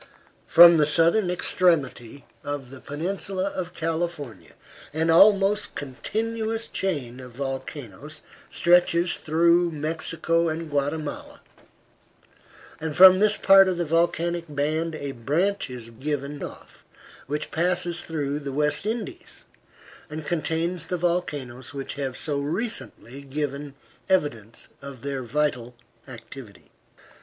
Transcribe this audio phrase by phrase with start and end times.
[0.47, 4.53] From the southern extremity of the peninsula of California
[4.95, 11.39] an almost continuous chain of volcanoes stretches through Mexico and Guatemala,
[12.79, 16.83] and from this part of the volcanic band a branch is given off
[17.27, 19.45] which passes through the West Indies,
[20.09, 23.75] and contains the volcanoes which have so recently given
[24.09, 25.75] evidence of their vital
[26.07, 26.71] activity.